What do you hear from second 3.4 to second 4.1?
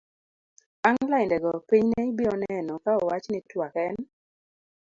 twak en